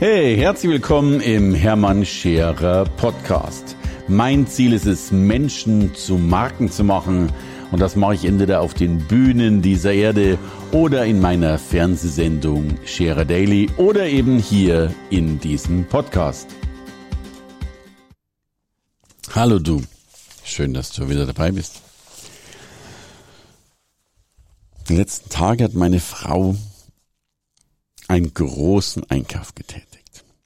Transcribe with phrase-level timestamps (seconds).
[0.00, 3.76] Hey, herzlich willkommen im Hermann Scherer Podcast.
[4.08, 7.30] Mein Ziel ist es, Menschen zu Marken zu machen.
[7.70, 10.38] Und das mache ich entweder auf den Bühnen dieser Erde
[10.72, 16.48] oder in meiner Fernsehsendung Scherer Daily oder eben hier in diesem Podcast.
[19.34, 19.82] Hallo du.
[20.44, 21.82] Schön, dass du wieder dabei bist.
[24.88, 26.56] Die letzten Tage hat meine Frau
[28.10, 29.89] einen großen Einkauf getätigt.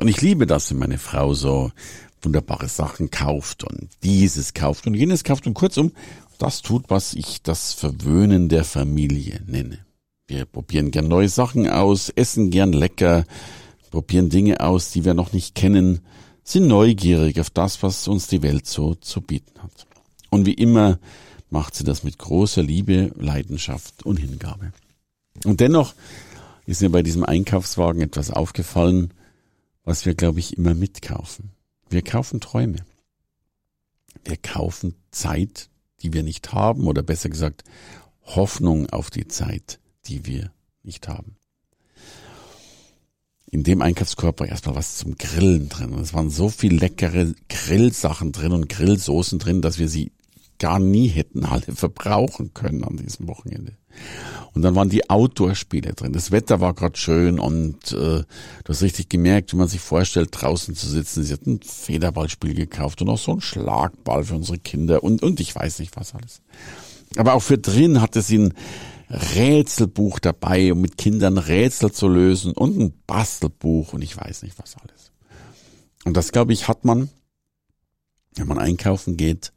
[0.00, 1.72] Und ich liebe das, wenn meine Frau so
[2.22, 5.92] wunderbare Sachen kauft und dieses kauft und jenes kauft und kurzum
[6.38, 9.80] das tut, was ich das Verwöhnen der Familie nenne.
[10.28, 13.24] Wir probieren gern neue Sachen aus, essen gern lecker,
[13.90, 16.00] probieren Dinge aus, die wir noch nicht kennen,
[16.44, 19.86] sind neugierig auf das, was uns die Welt so zu bieten hat.
[20.30, 20.98] Und wie immer
[21.50, 24.72] macht sie das mit großer Liebe, Leidenschaft und Hingabe.
[25.44, 25.94] Und dennoch
[26.66, 29.12] ist mir bei diesem Einkaufswagen etwas aufgefallen,
[29.88, 31.52] was wir, glaube ich, immer mitkaufen.
[31.88, 32.84] Wir kaufen Träume.
[34.22, 35.70] Wir kaufen Zeit,
[36.02, 37.64] die wir nicht haben, oder besser gesagt,
[38.22, 41.36] Hoffnung auf die Zeit, die wir nicht haben.
[43.50, 45.94] In dem Einkaufskorb war erstmal was zum Grillen drin.
[45.94, 50.12] Und es waren so viel leckere Grillsachen drin und Grillsoßen drin, dass wir sie
[50.58, 53.72] gar nie hätten alle verbrauchen können an diesem Wochenende.
[54.58, 56.12] Und dann waren die Outdoor-Spiele drin.
[56.12, 58.24] Das Wetter war gerade schön und äh, du
[58.66, 61.22] hast richtig gemerkt, wie man sich vorstellt, draußen zu sitzen.
[61.22, 65.38] Sie hatten ein Federballspiel gekauft und auch so ein Schlagball für unsere Kinder und, und
[65.38, 66.42] ich weiß nicht was alles.
[67.16, 68.54] Aber auch für drin hatte sie ein
[69.08, 74.58] Rätselbuch dabei, um mit Kindern Rätsel zu lösen und ein Bastelbuch und ich weiß nicht
[74.58, 75.12] was alles.
[76.04, 77.10] Und das, glaube ich, hat man,
[78.34, 79.52] wenn man einkaufen geht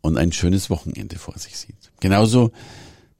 [0.00, 1.92] und ein schönes Wochenende vor sich sieht.
[2.00, 2.50] Genauso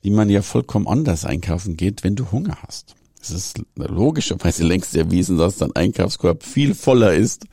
[0.02, 2.96] wie man ja vollkommen anders einkaufen geht, wenn du Hunger hast.
[3.20, 7.46] Es ist logischerweise längst erwiesen, dass dein Einkaufskorb viel voller ist,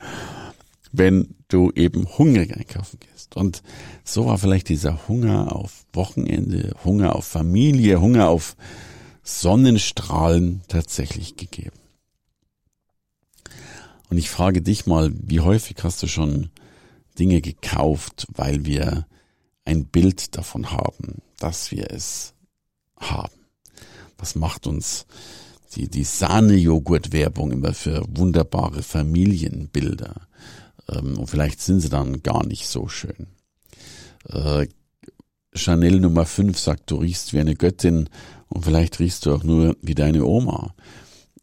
[0.90, 3.36] wenn du eben hungrig einkaufen gehst.
[3.36, 3.62] Und
[4.04, 8.56] so war vielleicht dieser Hunger auf Wochenende, Hunger auf Familie, Hunger auf
[9.22, 11.78] Sonnenstrahlen tatsächlich gegeben.
[14.08, 16.50] Und ich frage dich mal, wie häufig hast du schon
[17.16, 19.06] Dinge gekauft, weil wir
[19.64, 22.34] ein Bild davon haben, dass wir es
[23.00, 23.34] haben.
[24.18, 25.06] Was macht uns
[25.74, 30.28] die, die Sahne-Joghurt-Werbung immer für wunderbare Familienbilder?
[30.88, 33.28] Ähm, und vielleicht sind sie dann gar nicht so schön.
[34.28, 34.68] Äh,
[35.54, 38.08] Chanel Nummer 5 sagt, du riechst wie eine Göttin
[38.48, 40.74] und vielleicht riechst du auch nur wie deine Oma.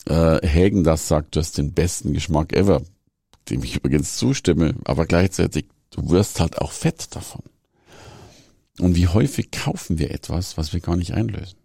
[0.05, 2.81] Äh, Hagen das sagt, du hast den besten Geschmack ever,
[3.49, 7.43] dem ich übrigens zustimme, aber gleichzeitig, du wirst halt auch fett davon.
[8.79, 11.57] Und wie häufig kaufen wir etwas, was wir gar nicht einlösen?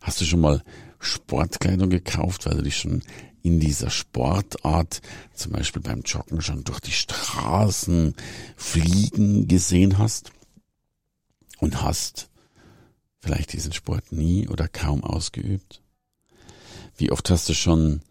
[0.00, 0.62] Hast du schon mal
[0.98, 3.02] Sportkleidung gekauft, weil du dich schon
[3.42, 5.00] in dieser Sportart,
[5.34, 8.14] zum Beispiel beim Joggen, schon durch die Straßen
[8.56, 10.32] fliegen gesehen hast?
[11.58, 12.28] Und hast
[13.20, 15.80] vielleicht diesen Sport nie oder kaum ausgeübt?
[16.96, 18.02] Wie oft hast du schon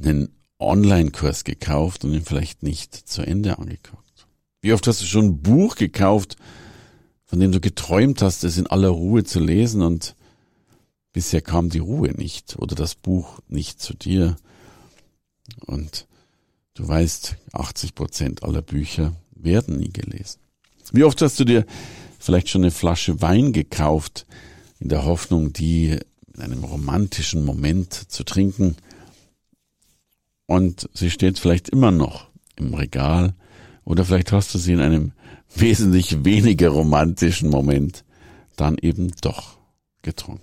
[0.00, 4.26] einen Online-Kurs gekauft und ihn vielleicht nicht zu Ende angeguckt?
[4.62, 6.36] Wie oft hast du schon ein Buch gekauft
[7.30, 10.16] von dem du geträumt hast, es in aller Ruhe zu lesen und
[11.12, 14.34] bisher kam die Ruhe nicht oder das Buch nicht zu dir.
[15.64, 16.08] Und
[16.74, 20.40] du weißt, 80 Prozent aller Bücher werden nie gelesen.
[20.90, 21.64] Wie oft hast du dir
[22.18, 24.26] vielleicht schon eine Flasche Wein gekauft,
[24.80, 26.00] in der Hoffnung, die
[26.34, 28.76] in einem romantischen Moment zu trinken,
[30.46, 32.26] und sie steht vielleicht immer noch
[32.56, 33.34] im Regal,
[33.84, 35.12] oder vielleicht hast du sie in einem
[35.54, 38.04] wesentlich weniger romantischen Moment
[38.56, 39.58] dann eben doch
[40.02, 40.42] getrunken.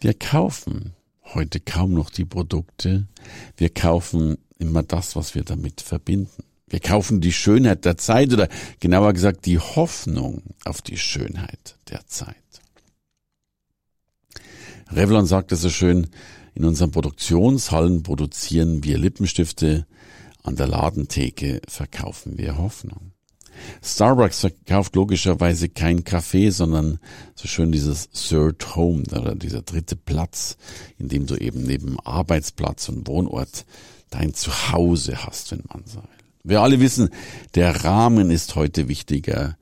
[0.00, 0.92] Wir kaufen
[1.34, 3.06] heute kaum noch die Produkte,
[3.56, 6.44] wir kaufen immer das, was wir damit verbinden.
[6.68, 8.48] Wir kaufen die Schönheit der Zeit oder
[8.80, 12.36] genauer gesagt die Hoffnung auf die Schönheit der Zeit.
[14.90, 16.08] Revlon sagte so schön,
[16.54, 19.86] in unseren Produktionshallen produzieren wir Lippenstifte,
[20.42, 23.12] an der Ladentheke verkaufen wir Hoffnung.
[23.82, 26.98] Starbucks verkauft logischerweise kein Kaffee, sondern
[27.34, 30.56] so schön dieses Third Home oder dieser dritte Platz,
[30.98, 33.64] in dem du eben neben Arbeitsplatz und Wohnort
[34.10, 36.08] dein Zuhause hast, wenn man so will.
[36.44, 37.10] Wir alle wissen,
[37.54, 39.56] der Rahmen ist heute wichtiger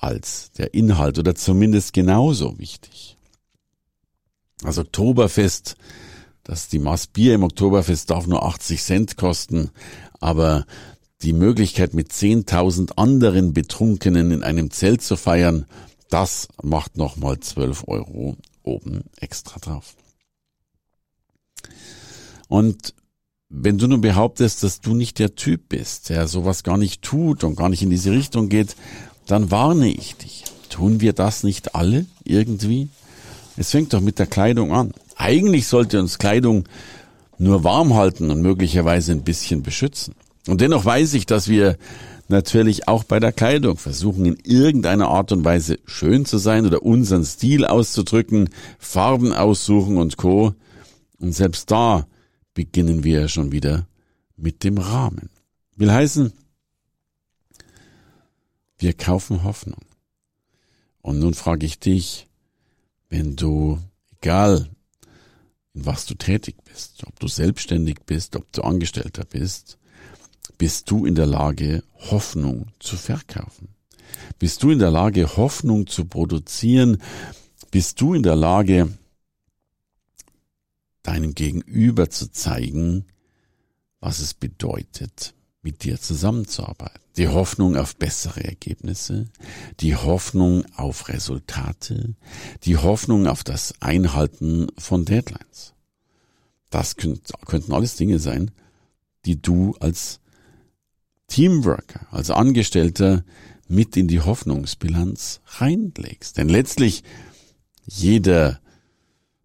[0.00, 3.16] als der Inhalt oder zumindest genauso wichtig.
[4.62, 5.76] Das Oktoberfest
[6.50, 9.70] dass die Maß Bier im Oktoberfest darf nur 80 Cent kosten,
[10.18, 10.66] aber
[11.22, 15.66] die Möglichkeit mit 10.000 anderen Betrunkenen in einem Zelt zu feiern,
[16.08, 19.94] das macht nochmal 12 Euro oben extra drauf.
[22.48, 22.94] Und
[23.48, 27.44] wenn du nun behauptest, dass du nicht der Typ bist, der sowas gar nicht tut
[27.44, 28.74] und gar nicht in diese Richtung geht,
[29.26, 30.42] dann warne ich dich.
[30.68, 32.88] Tun wir das nicht alle irgendwie?
[33.56, 34.92] Es fängt doch mit der Kleidung an.
[35.20, 36.66] Eigentlich sollte uns Kleidung
[37.36, 40.14] nur warm halten und möglicherweise ein bisschen beschützen.
[40.48, 41.76] Und dennoch weiß ich, dass wir
[42.28, 46.82] natürlich auch bei der Kleidung versuchen, in irgendeiner Art und Weise schön zu sein oder
[46.82, 50.54] unseren Stil auszudrücken, Farben aussuchen und Co.
[51.18, 52.06] Und selbst da
[52.54, 53.86] beginnen wir schon wieder
[54.38, 55.28] mit dem Rahmen.
[55.76, 56.32] Will heißen,
[58.78, 59.82] wir kaufen Hoffnung.
[61.02, 62.26] Und nun frage ich dich,
[63.10, 63.78] wenn du,
[64.22, 64.70] egal
[65.74, 69.78] in was du tätig bist, ob du selbstständig bist, ob du Angestellter bist,
[70.58, 73.68] bist du in der Lage, Hoffnung zu verkaufen?
[74.38, 76.98] Bist du in der Lage, Hoffnung zu produzieren?
[77.70, 78.90] Bist du in der Lage,
[81.02, 83.06] deinem Gegenüber zu zeigen,
[84.00, 87.00] was es bedeutet, mit dir zusammenzuarbeiten.
[87.20, 89.26] Die Hoffnung auf bessere Ergebnisse,
[89.80, 92.14] die Hoffnung auf Resultate,
[92.62, 95.74] die Hoffnung auf das Einhalten von Deadlines.
[96.70, 98.52] Das könnten alles Dinge sein,
[99.26, 100.20] die du als
[101.26, 103.22] Teamworker, als Angestellter
[103.68, 106.38] mit in die Hoffnungsbilanz reinlegst.
[106.38, 107.04] Denn letztlich
[107.84, 108.60] jeder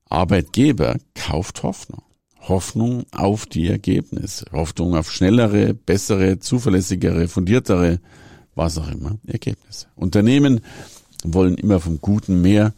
[0.05, 2.03] Arbeitgeber kauft Hoffnung.
[2.47, 7.99] Hoffnung auf die Ergebnisse, Hoffnung auf schnellere, bessere, zuverlässigere, fundiertere,
[8.53, 9.87] was auch immer, Ergebnisse.
[9.95, 10.61] Unternehmen
[11.23, 12.73] wollen immer vom Guten mehr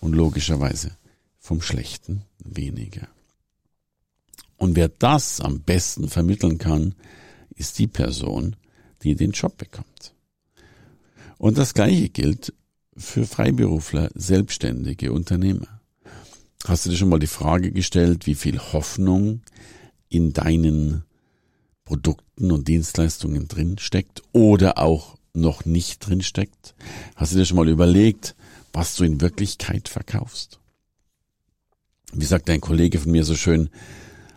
[0.00, 0.92] und logischerweise
[1.38, 3.08] vom Schlechten weniger.
[4.56, 6.94] Und wer das am besten vermitteln kann,
[7.54, 8.56] ist die Person,
[9.02, 10.14] die den Job bekommt.
[11.38, 12.52] Und das Gleiche gilt
[12.96, 15.77] für Freiberufler, Selbstständige, Unternehmer.
[16.68, 19.40] Hast du dir schon mal die Frage gestellt, wie viel Hoffnung
[20.10, 21.02] in deinen
[21.86, 26.74] Produkten und Dienstleistungen drin steckt oder auch noch nicht drin steckt?
[27.16, 28.36] Hast du dir schon mal überlegt,
[28.74, 30.60] was du in Wirklichkeit verkaufst?
[32.12, 33.70] Wie sagt ein Kollege von mir so schön,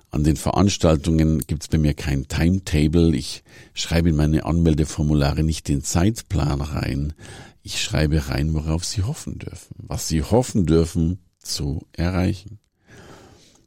[0.09, 3.13] an den Veranstaltungen gibt's bei mir kein Timetable.
[3.13, 3.43] Ich
[3.73, 7.11] schreibe in meine Anmeldeformulare nicht den Zeitplan rein.
[7.61, 9.75] Ich schreibe rein, worauf Sie hoffen dürfen.
[9.79, 12.59] Was Sie hoffen dürfen, zu erreichen.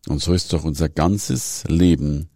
[0.09, 2.29] Und so ist doch unser ganzes Leben